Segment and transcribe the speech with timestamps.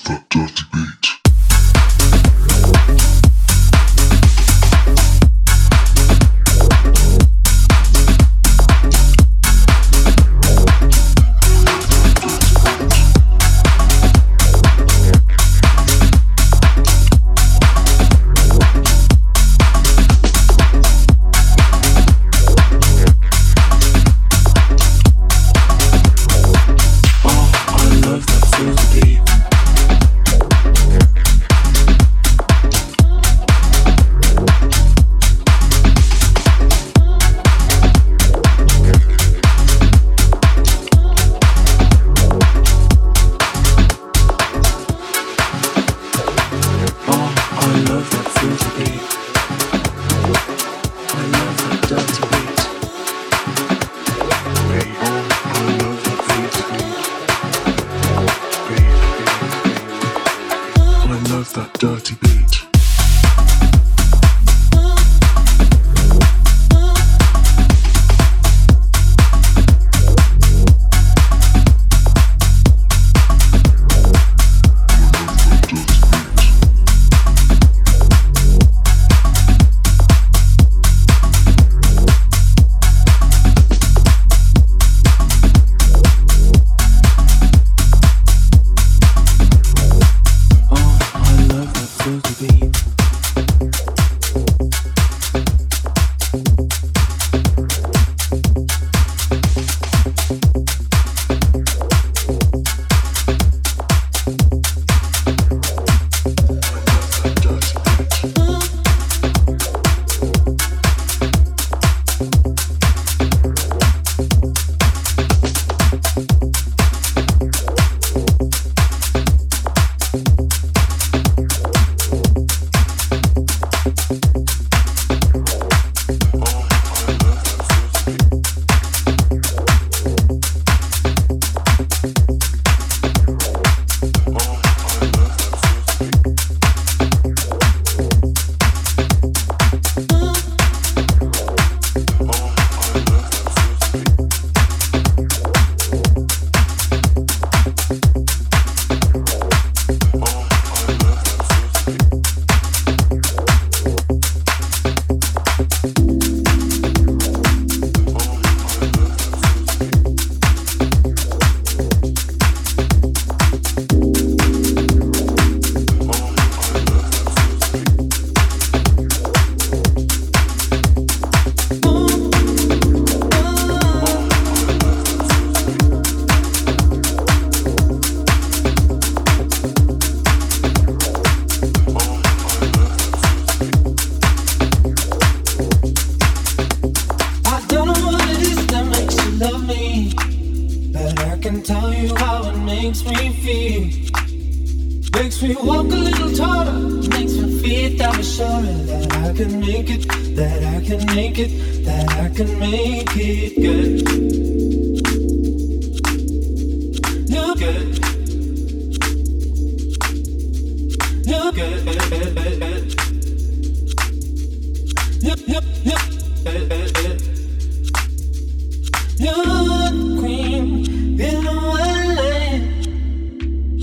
[0.00, 1.15] of that dirty beat.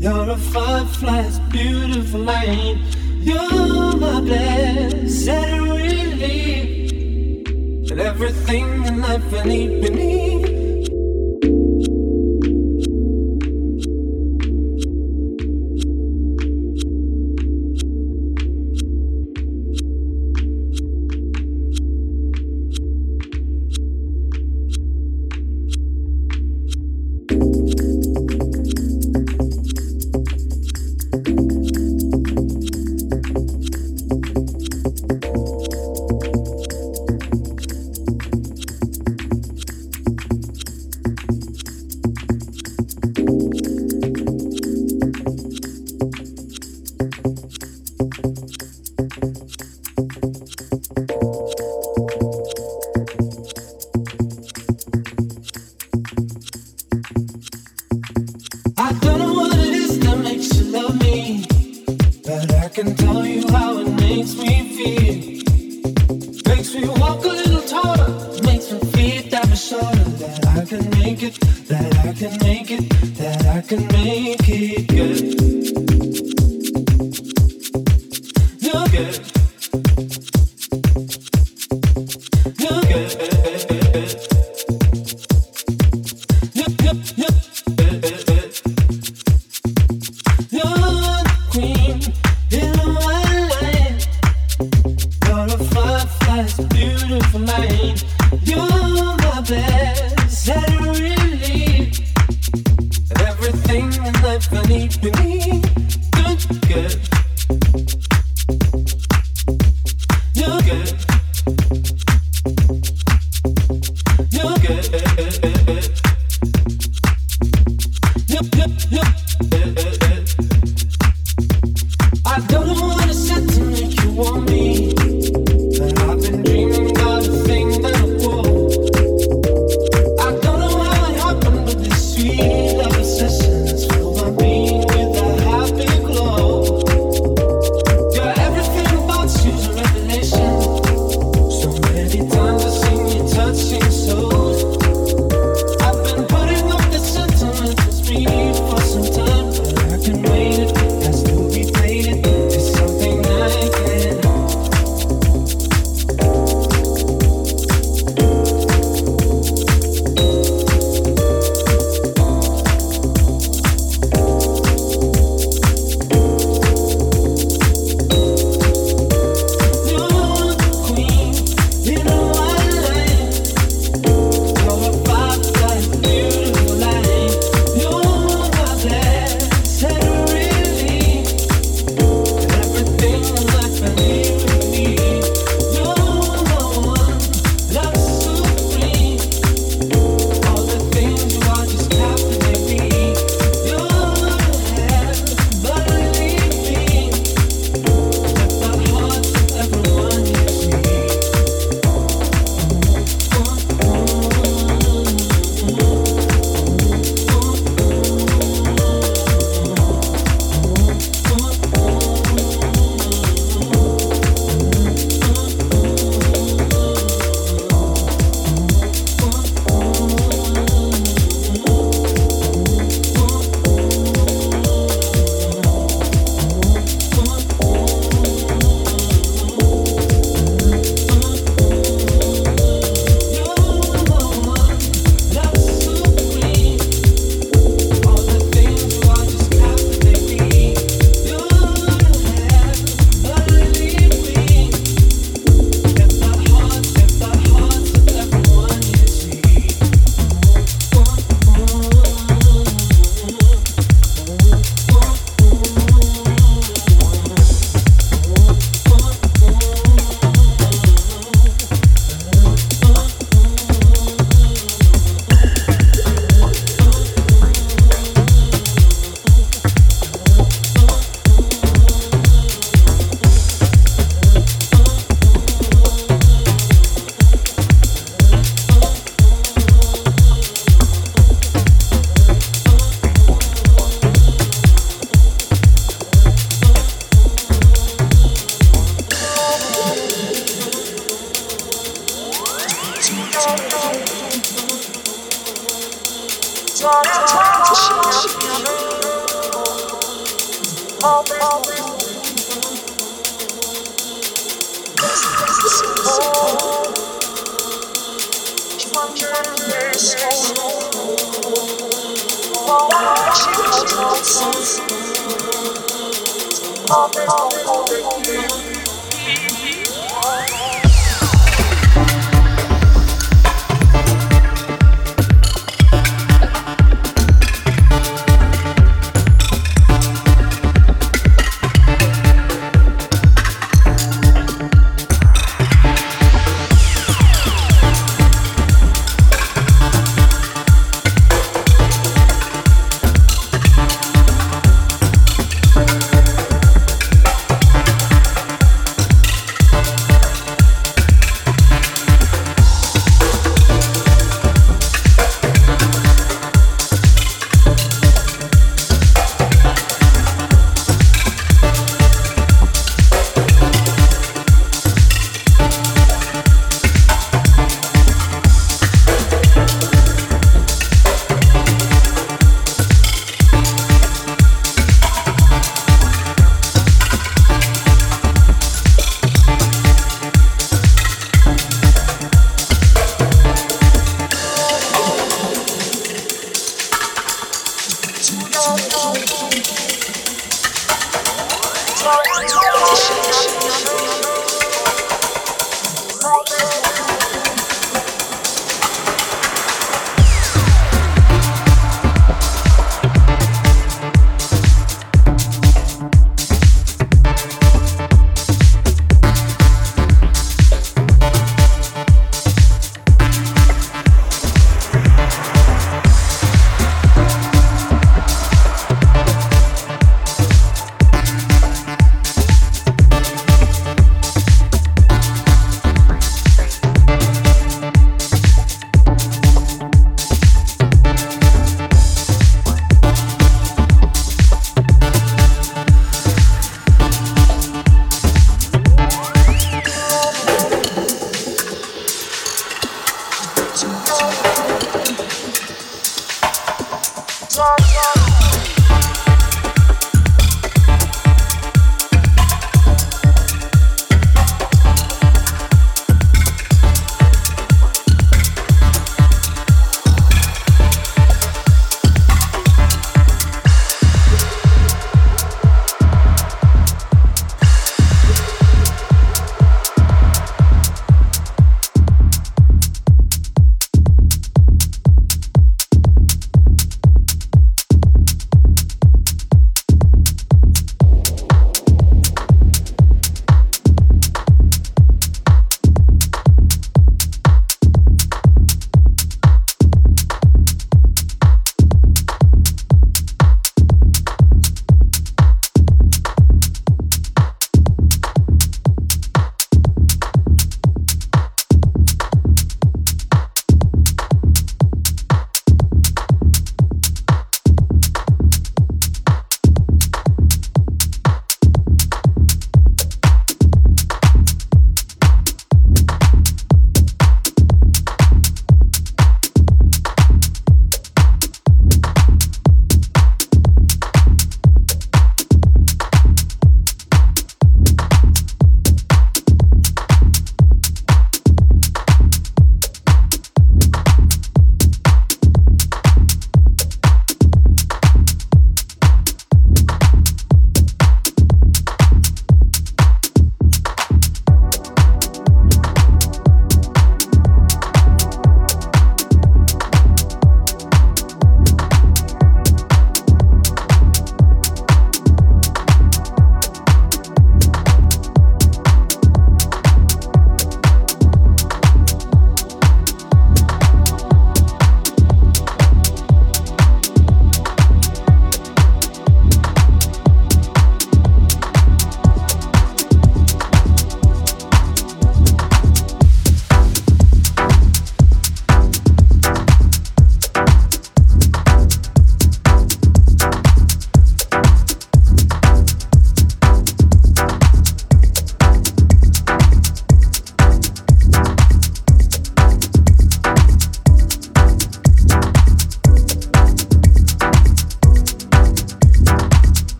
[0.00, 2.78] You're a firefly's beautiful light.
[3.18, 6.92] You're my blessed relief.
[7.90, 10.57] And everything in life I need beneath.